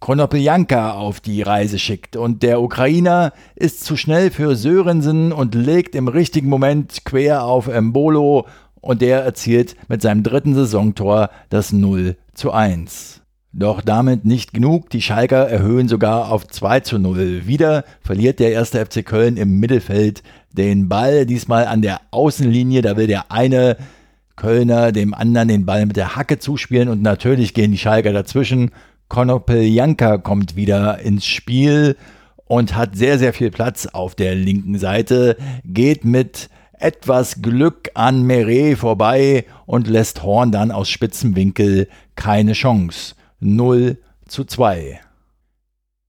[0.00, 2.16] Konopeljanka auf die Reise schickt.
[2.16, 7.68] Und der Ukrainer ist zu schnell für Sörensen und legt im richtigen Moment quer auf
[7.68, 8.46] Embolo
[8.86, 13.20] und der erzielt mit seinem dritten Saisontor das 0 zu 1.
[13.52, 17.46] Doch damit nicht genug, die Schalker erhöhen sogar auf 2 zu 0.
[17.46, 20.22] Wieder verliert der erste FC Köln im Mittelfeld
[20.52, 23.76] den Ball, diesmal an der Außenlinie, da will der eine
[24.36, 28.70] Kölner dem anderen den Ball mit der Hacke zuspielen und natürlich gehen die Schalker dazwischen.
[29.08, 31.96] Konopeljanka kommt wieder ins Spiel
[32.44, 38.22] und hat sehr, sehr viel Platz auf der linken Seite, geht mit etwas Glück an
[38.22, 43.14] Meret vorbei und lässt Horn dann aus spitzem Winkel keine Chance.
[43.40, 45.00] 0 zu 2.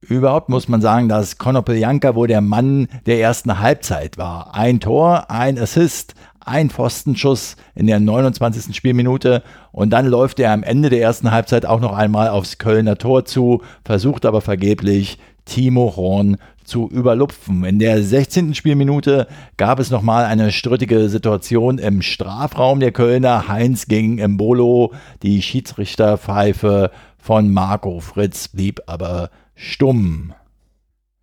[0.01, 4.53] Überhaupt muss man sagen, dass Konopeljanka wohl der Mann der ersten Halbzeit war.
[4.53, 8.75] Ein Tor, ein Assist, ein Pfostenschuss in der 29.
[8.75, 12.97] Spielminute und dann läuft er am Ende der ersten Halbzeit auch noch einmal aufs Kölner
[12.97, 17.63] Tor zu, versucht aber vergeblich Timo Horn zu überlupfen.
[17.63, 18.53] In der 16.
[18.53, 23.47] Spielminute gab es nochmal eine strittige Situation im Strafraum der Kölner.
[23.47, 24.93] Heinz gegen Embolo.
[25.23, 30.34] Die Schiedsrichterpfeife von Marco Fritz blieb aber stumm.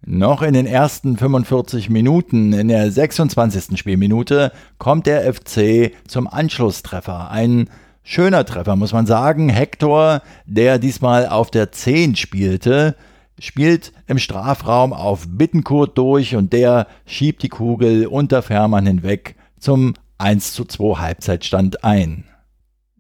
[0.07, 3.79] Noch in den ersten 45 Minuten, in der 26.
[3.79, 7.31] Spielminute, kommt der FC zum Anschlusstreffer.
[7.31, 7.71] Ein
[8.03, 9.49] schöner Treffer, muss man sagen.
[9.49, 12.97] Hector, der diesmal auf der 10 spielte,
[13.39, 19.95] spielt im Strafraum auf Bittenkurt durch und der schiebt die Kugel unter Fährmann hinweg zum
[20.19, 22.25] 1 zu 2 Halbzeitstand ein.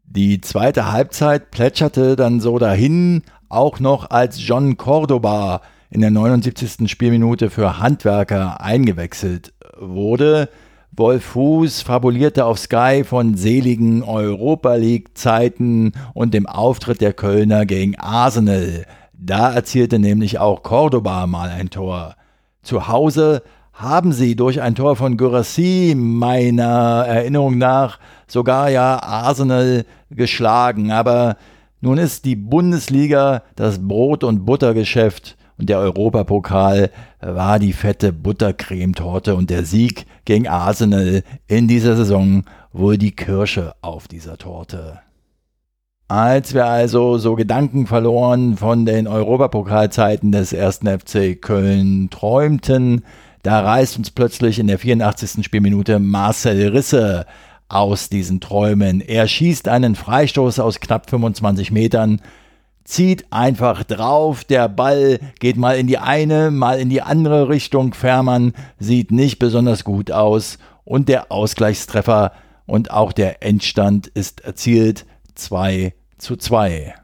[0.05, 6.90] Die zweite Halbzeit plätscherte dann so dahin, auch noch als John Cordoba in der 79.
[6.90, 10.49] Spielminute für Handwerker eingewechselt wurde.
[10.92, 17.66] Wolf Fuß fabulierte auf Sky von seligen Europa League Zeiten und dem Auftritt der Kölner
[17.66, 18.87] gegen Arsenal.
[19.26, 22.14] Da erzielte nämlich auch Cordoba mal ein Tor.
[22.62, 29.87] Zu Hause haben sie durch ein Tor von Gurassi meiner Erinnerung nach sogar ja Arsenal
[30.10, 30.92] geschlagen.
[30.92, 31.38] Aber
[31.80, 39.34] nun ist die Bundesliga das Brot- und Buttergeschäft und der Europapokal war die fette Buttercremetorte
[39.37, 45.00] und der Sieg gegen Arsenal in dieser Saison wohl die Kirsche auf dieser Torte.
[46.09, 53.05] Als wir also so Gedanken verloren von den Europapokalzeiten des ersten FC Köln träumten,
[53.43, 55.43] da reißt uns plötzlich in der 84.
[55.43, 57.25] Spielminute Marcel Risse
[57.69, 59.01] aus diesen Träumen.
[59.01, 62.21] Er schießt einen Freistoß aus knapp 25 Metern,
[62.85, 67.95] zieht einfach drauf, der Ball geht mal in die eine, mal in die andere Richtung.
[67.95, 72.33] Fährmann sieht nicht besonders gut aus und der Ausgleichstreffer
[72.67, 76.94] und auch der Endstand ist erzielt 2 zu 2.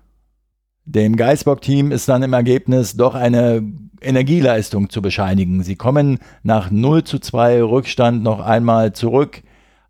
[0.85, 3.63] Dem Geisbock-Team ist dann im Ergebnis doch eine
[4.01, 5.63] Energieleistung zu bescheinigen.
[5.63, 9.43] Sie kommen nach 0 zu 2 Rückstand noch einmal zurück,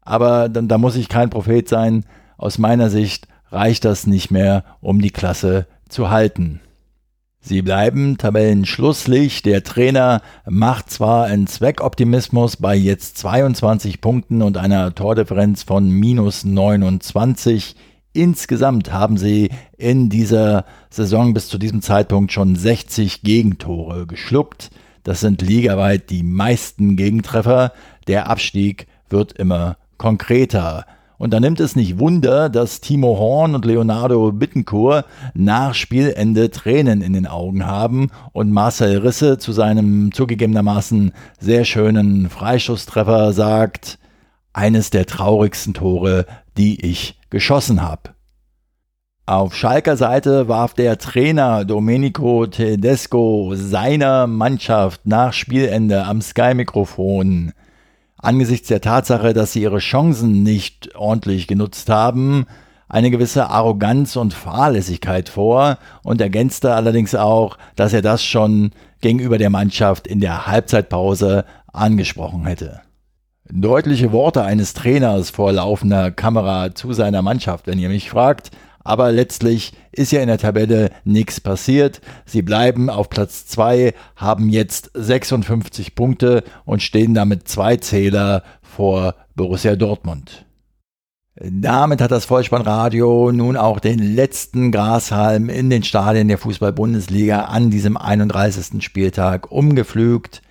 [0.03, 2.05] aber dann, da muss ich kein Prophet sein.
[2.37, 6.61] Aus meiner Sicht reicht das nicht mehr, um die Klasse zu halten.
[7.43, 9.43] Sie bleiben Tabellenschlusslich.
[9.43, 16.45] Der Trainer macht zwar einen Zweckoptimismus bei jetzt 22 Punkten und einer Tordifferenz von minus
[16.45, 17.77] 29.
[18.13, 24.71] Insgesamt haben sie in dieser Saison bis zu diesem Zeitpunkt schon 60 Gegentore geschluckt.
[25.05, 27.73] Das sind ligaweit die meisten Gegentreffer.
[28.09, 30.87] Der Abstieg wird immer konkreter.
[31.19, 37.03] Und da nimmt es nicht Wunder, dass Timo Horn und Leonardo Bittencourt nach Spielende Tränen
[37.03, 43.99] in den Augen haben und Marcel Risse zu seinem zugegebenermaßen sehr schönen Freischusstreffer sagt,
[44.55, 46.25] eines der traurigsten Tore,
[46.61, 48.11] die ich geschossen habe.
[49.25, 57.55] Auf Schalker Seite warf der Trainer Domenico Tedesco seiner Mannschaft nach Spielende am Sky-Mikrofon
[58.19, 62.45] angesichts der Tatsache, dass sie ihre Chancen nicht ordentlich genutzt haben,
[62.91, 69.39] eine gewisse Arroganz und Fahrlässigkeit vor und ergänzte allerdings auch, dass er das schon gegenüber
[69.39, 72.83] der Mannschaft in der Halbzeitpause angesprochen hätte.
[73.53, 78.53] Deutliche Worte eines Trainers vor laufender Kamera zu seiner Mannschaft, wenn ihr mich fragt,
[78.85, 82.01] aber letztlich ist ja in der Tabelle nichts passiert.
[82.25, 89.17] Sie bleiben auf Platz 2, haben jetzt 56 Punkte und stehen damit zwei Zähler vor
[89.35, 90.47] Borussia Dortmund.
[91.35, 97.71] Damit hat das Vollspannradio nun auch den letzten Grashalm in den Stadien der Fußball-Bundesliga an
[97.71, 98.83] diesem 31.
[98.85, 100.43] Spieltag umgepflügt.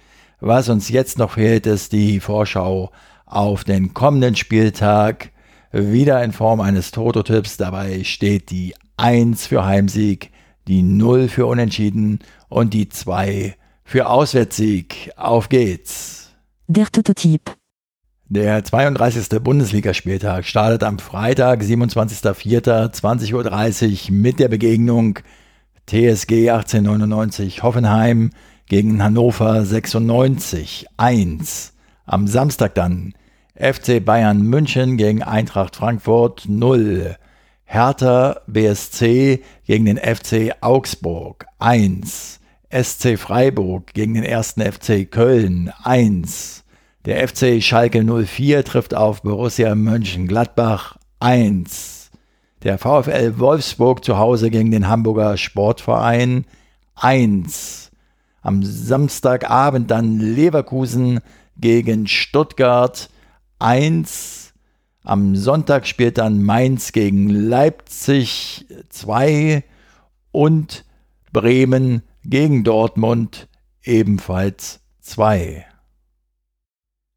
[0.42, 2.92] Was uns jetzt noch fehlt, ist die Vorschau
[3.26, 5.32] auf den kommenden Spieltag
[5.72, 7.58] wieder in Form eines Toto-Tipps.
[7.58, 10.32] Dabei steht die 1 für Heimsieg,
[10.68, 15.12] die 0 für Unentschieden und die 2 für Auswärtssieg.
[15.18, 16.32] Auf geht's.
[16.68, 17.56] Der Toto-Tipp.
[18.30, 19.42] Der 32.
[19.42, 25.20] Bundesligaspieltag startet am Freitag, 27.04.20.30 Uhr mit der Begegnung
[25.88, 28.30] TSG 1899 Hoffenheim
[28.70, 31.74] gegen Hannover 96 1.
[32.06, 33.14] Am Samstag dann
[33.56, 37.18] FC Bayern München gegen Eintracht Frankfurt 0.
[37.66, 42.40] Hertha BSC gegen den FC Augsburg 1.
[42.72, 44.56] SC Freiburg gegen den 1.
[44.60, 46.64] FC Köln 1.
[47.06, 52.12] Der FC Schalke 04 trifft auf Borussia Mönchengladbach 1.
[52.62, 56.46] Der VfL Wolfsburg zu Hause gegen den Hamburger Sportverein
[56.96, 57.89] 1.
[58.42, 61.20] Am Samstagabend dann Leverkusen
[61.58, 63.10] gegen Stuttgart
[63.60, 64.54] 1.
[65.04, 69.64] Am Sonntag spielt dann Mainz gegen Leipzig 2
[70.32, 70.86] und
[71.32, 73.48] Bremen gegen Dortmund
[73.84, 75.66] ebenfalls 2.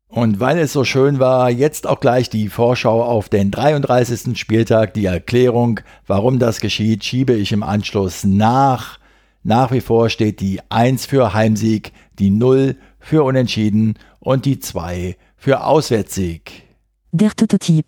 [0.09, 4.39] Und weil es so schön war, jetzt auch gleich die Vorschau auf den 33.
[4.39, 4.93] Spieltag.
[4.93, 8.99] Die Erklärung, warum das geschieht, schiebe ich im Anschluss nach.
[9.45, 15.17] Nach wie vor steht die 1 für Heimsieg, die 0 für Unentschieden und die 2
[15.37, 16.63] für Auswärtssieg.
[17.11, 17.87] Der Tototyp.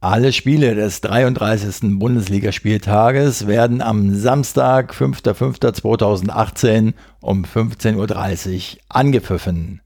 [0.00, 1.98] Alle Spiele des 33.
[1.98, 9.82] Bundesligaspieltages werden am Samstag, 5.5.2018 um 15.30 Uhr angepfiffen.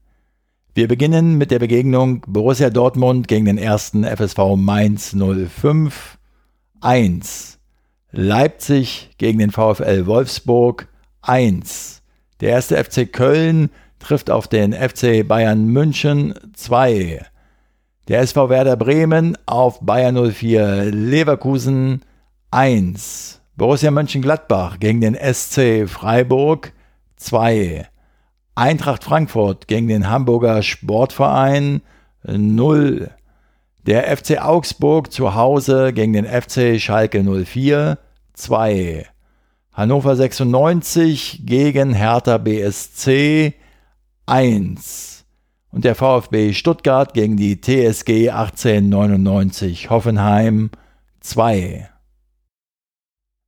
[0.73, 6.17] Wir beginnen mit der Begegnung Borussia Dortmund gegen den ersten FSV Mainz 05
[6.79, 7.59] 1.
[8.11, 10.87] Leipzig gegen den VfL Wolfsburg
[11.21, 12.01] 1.
[12.39, 13.69] Der erste FC Köln
[13.99, 17.25] trifft auf den FC Bayern München 2.
[18.07, 22.01] Der SV Werder Bremen auf Bayern 04 Leverkusen
[22.49, 23.41] 1.
[23.55, 26.73] Borussia Mönchengladbach gegen den SC Freiburg
[27.17, 27.87] 2.
[28.55, 31.81] Eintracht Frankfurt gegen den Hamburger Sportverein
[32.23, 33.11] 0.
[33.85, 37.99] Der FC Augsburg zu Hause gegen den FC Schalke 04
[38.33, 39.10] 2.
[39.73, 43.53] Hannover 96 gegen Hertha BSC
[44.25, 45.23] 1
[45.71, 50.71] und der VfB Stuttgart gegen die TSG 1899 Hoffenheim
[51.21, 51.89] 2.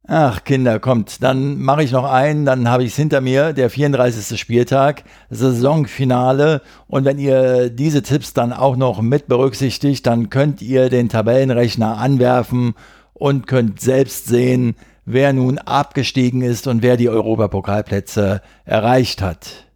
[0.08, 3.70] Ach Kinder, kommt, dann mache ich noch einen, dann habe ich es hinter mir, der
[3.70, 4.40] 34.
[4.40, 6.62] Spieltag, Saisonfinale.
[6.88, 11.98] Und wenn ihr diese Tipps dann auch noch mit berücksichtigt, dann könnt ihr den Tabellenrechner
[11.98, 12.76] anwerfen
[13.14, 14.76] und könnt selbst sehen,
[15.06, 19.68] wer nun abgestiegen ist und wer die Europapokalplätze erreicht hat.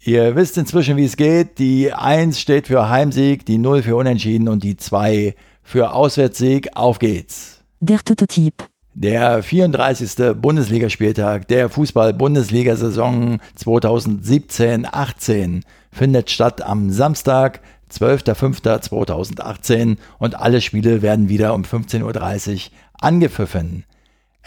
[0.00, 1.58] Ihr wisst inzwischen, wie es geht.
[1.58, 6.76] Die 1 steht für Heimsieg, die 0 für Unentschieden und die 2 für Auswärtssieg.
[6.76, 7.64] Auf geht's.
[7.80, 8.68] Der Tototyp.
[8.94, 10.36] Der 34.
[10.40, 17.60] Bundesligaspieltag der Fußball-Bundesliga-Saison 2017-18 findet statt am Samstag,
[17.92, 22.60] 12.05.2018 und alle Spiele werden wieder um 15.30 Uhr
[23.00, 23.84] angepfiffen.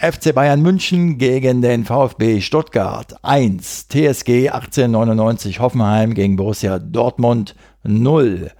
[0.00, 3.22] FC Bayern München gegen den VfB Stuttgart.
[3.22, 8.50] 1, TSG 1899 Hoffenheim gegen Borussia Dortmund 0,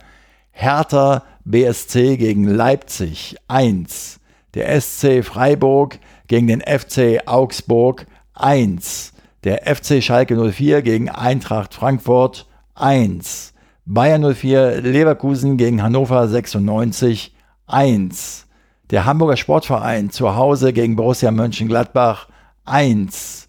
[0.50, 4.20] Hertha BSC gegen Leipzig 1,
[4.52, 12.48] der SC Freiburg gegen den FC Augsburg 1, der FC Schalke 04 gegen Eintracht Frankfurt
[12.74, 13.54] 1,
[13.86, 17.34] Bayern 04 Leverkusen gegen Hannover 96
[17.66, 18.46] 1,
[18.90, 22.28] der Hamburger Sportverein zu Hause gegen Borussia Mönchengladbach
[22.64, 23.48] 1,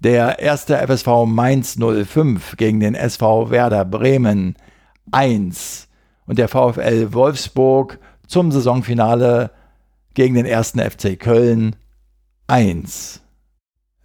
[0.00, 4.54] der erste FSV Mainz 05 gegen den SV Werder Bremen
[5.10, 5.88] 1
[6.26, 9.50] und der VfL Wolfsburg zum Saisonfinale
[10.14, 11.76] gegen den ersten FC Köln
[12.46, 13.22] 1.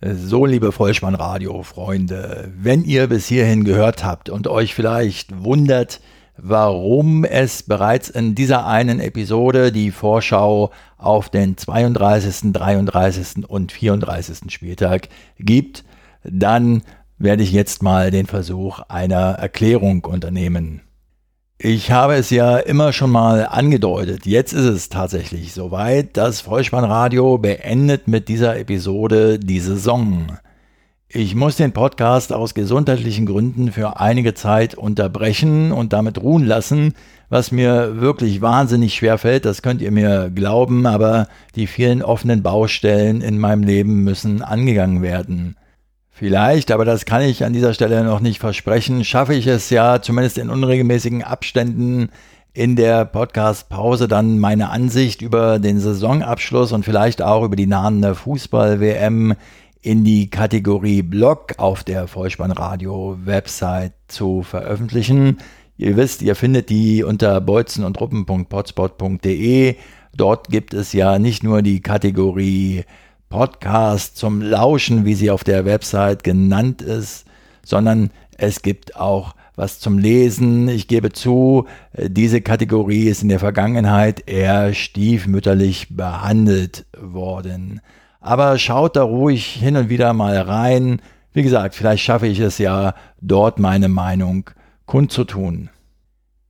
[0.03, 6.01] So, liebe Vollspann-Radio-Freunde, wenn ihr bis hierhin gehört habt und euch vielleicht wundert,
[6.41, 13.47] warum es bereits in dieser einen Episode die Vorschau auf den 32., 33.
[13.47, 14.51] und 34.
[14.51, 15.83] Spieltag gibt,
[16.23, 16.81] dann
[17.19, 20.81] werde ich jetzt mal den Versuch einer Erklärung unternehmen.
[21.59, 24.25] Ich habe es ja immer schon mal angedeutet.
[24.25, 26.17] Jetzt ist es tatsächlich soweit.
[26.17, 30.39] Das Vollspannradio beendet mit dieser Episode die Saison.
[31.14, 36.93] Ich muss den Podcast aus gesundheitlichen Gründen für einige Zeit unterbrechen und damit ruhen lassen,
[37.28, 42.43] was mir wirklich wahnsinnig schwer fällt, das könnt ihr mir glauben, aber die vielen offenen
[42.43, 45.57] Baustellen in meinem Leben müssen angegangen werden.
[46.12, 50.01] Vielleicht, aber das kann ich an dieser Stelle noch nicht versprechen, schaffe ich es ja
[50.01, 52.07] zumindest in unregelmäßigen Abständen
[52.53, 58.16] in der Podcast-Pause dann meine Ansicht über den Saisonabschluss und vielleicht auch über die nahende
[58.16, 59.36] Fußball-WM
[59.82, 65.39] in die Kategorie Blog auf der Vollspannradio-Website zu veröffentlichen.
[65.77, 67.97] Ihr wisst, ihr findet die unter bolzen und
[70.15, 72.84] Dort gibt es ja nicht nur die Kategorie
[73.29, 77.25] Podcast zum Lauschen, wie sie auf der Website genannt ist,
[77.65, 80.67] sondern es gibt auch was zum Lesen.
[80.67, 87.82] Ich gebe zu, äh, diese Kategorie ist in der Vergangenheit eher stiefmütterlich behandelt worden.
[88.22, 91.01] Aber schaut da ruhig hin und wieder mal rein.
[91.34, 94.49] Wie gesagt, vielleicht schaffe ich es ja, dort meine Meinung
[94.86, 95.69] kundzutun.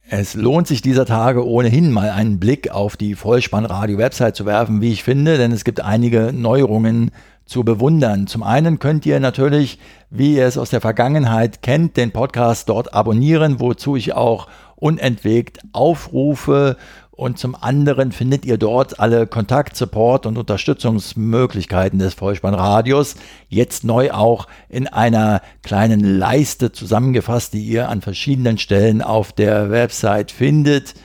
[0.09, 4.91] Es lohnt sich dieser Tage ohnehin mal einen Blick auf die Vollspannradio-Website zu werfen, wie
[4.91, 7.11] ich finde, denn es gibt einige Neuerungen
[7.45, 8.28] zu bewundern.
[8.28, 12.93] Zum einen könnt ihr natürlich, wie ihr es aus der Vergangenheit kennt, den Podcast dort
[12.93, 16.76] abonnieren, wozu ich auch unentwegt aufrufe
[17.12, 23.16] und zum anderen findet ihr dort alle Kontakt, Support und Unterstützungsmöglichkeiten des Vollspannradios.
[23.49, 29.70] Jetzt neu auch in einer kleinen Leiste zusammengefasst, die ihr an verschiedenen Stellen auf der
[29.70, 30.95] Website findet.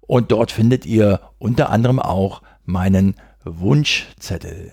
[0.00, 4.72] Und dort findet ihr unter anderem auch meinen Wunschzettel.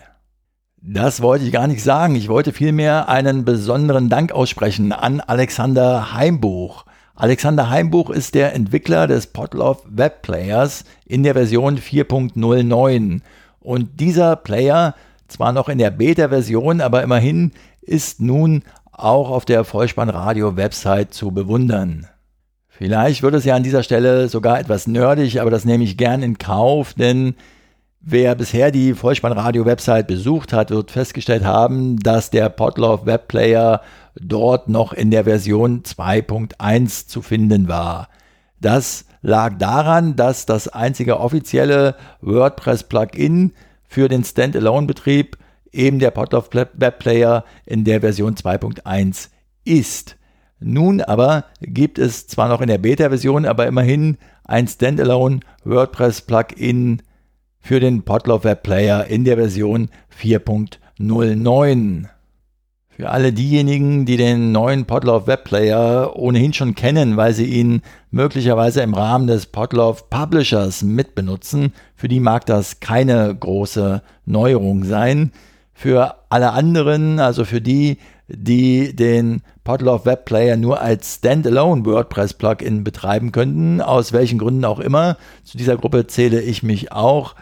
[0.82, 2.16] Das wollte ich gar nicht sagen.
[2.16, 6.86] Ich wollte vielmehr einen besonderen Dank aussprechen an Alexander Heimbuch.
[7.20, 13.22] Alexander Heimbuch ist der Entwickler des Podlove Web Players in der Version 4.09.
[13.60, 14.94] Und dieser Player,
[15.28, 18.62] zwar noch in der Beta-Version, aber immerhin ist nun
[18.92, 22.08] auch auf der Vollspannradio-Website zu bewundern.
[22.70, 26.22] Vielleicht wird es ja an dieser Stelle sogar etwas nerdig, aber das nehme ich gern
[26.22, 27.34] in Kauf, denn
[28.02, 33.82] wer bisher die Vollspannradio-Website besucht hat, wird festgestellt haben, dass der Podlove Web Player
[34.16, 38.10] dort noch in der Version 2.1 zu finden war.
[38.60, 43.54] Das lag daran, dass das einzige offizielle WordPress-Plugin
[43.88, 45.38] für den Standalone-Betrieb
[45.72, 49.30] eben der Podlove Web Player in der Version 2.1
[49.64, 50.16] ist.
[50.60, 57.04] Nun aber gibt es zwar noch in der Beta-Version, aber immerhin ein Standalone WordPress-Plugin
[57.68, 59.90] für den Podlove Web Player in der Version
[60.22, 60.78] 4.0.
[61.36, 62.08] 09.
[62.88, 68.82] Für alle diejenigen, die den neuen Podlove Webplayer ohnehin schon kennen, weil sie ihn möglicherweise
[68.84, 75.34] im Rahmen des Podlove Publishers mitbenutzen, für die mag das keine große Neuerung sein.
[75.74, 77.98] Für alle anderen, also für die,
[78.30, 84.80] die den Podlove Webplayer nur als Standalone WordPress Plugin betreiben könnten, aus welchen Gründen auch
[84.80, 87.36] immer, zu dieser Gruppe zähle ich mich auch.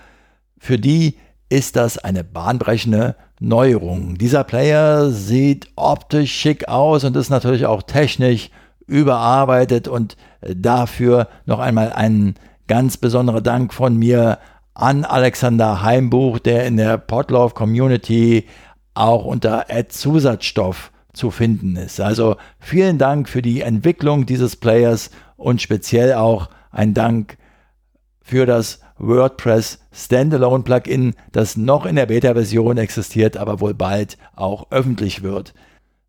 [0.57, 1.15] Für die
[1.49, 4.17] ist das eine bahnbrechende Neuerung.
[4.17, 8.49] Dieser Player sieht optisch schick aus und ist natürlich auch technisch
[8.87, 12.35] überarbeitet und dafür noch einmal ein
[12.67, 14.39] ganz besonderer Dank von mir
[14.73, 18.45] an Alexander Heimbuch, der in der Podlove Community
[18.93, 21.99] auch unter Add Zusatzstoff zu finden ist.
[21.99, 27.37] Also vielen Dank für die Entwicklung dieses Players und speziell auch ein Dank
[28.21, 34.71] für das WordPress Standalone Plugin, das noch in der Beta-Version existiert, aber wohl bald auch
[34.71, 35.53] öffentlich wird.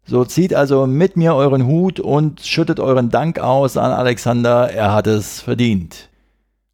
[0.05, 4.93] So zieht also mit mir euren Hut und schüttet euren Dank aus an Alexander, er
[4.93, 6.11] hat es verdient.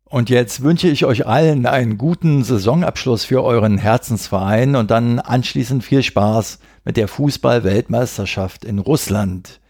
[0.04, 5.82] Und jetzt wünsche ich euch allen einen guten Saisonabschluss für euren Herzensverein und dann anschließend
[5.82, 9.60] viel Spaß mit der Fußball-Weltmeisterschaft in Russland.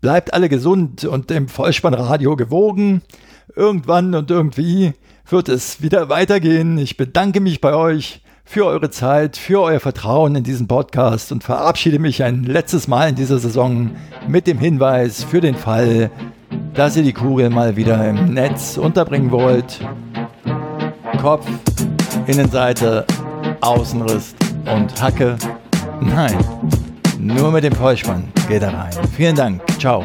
[0.00, 3.02] Bleibt alle gesund und dem Vollspannradio gewogen.
[3.56, 4.92] Irgendwann und irgendwie
[5.32, 6.78] wird es wieder weitergehen.
[6.78, 11.44] Ich bedanke mich bei euch für eure Zeit, für euer Vertrauen in diesen Podcast und
[11.44, 13.90] verabschiede mich ein letztes Mal in dieser Saison
[14.26, 16.10] mit dem Hinweis für den Fall,
[16.74, 19.80] dass ihr die Kugel mal wieder im Netz unterbringen wollt.
[21.20, 21.46] Kopf,
[22.26, 23.06] Innenseite,
[23.60, 24.34] Außenriss
[24.74, 25.36] und Hacke.
[26.00, 26.36] Nein,
[27.18, 28.94] nur mit dem Vollspann geht er rein.
[29.16, 29.62] Vielen Dank.
[29.78, 30.04] Ciao.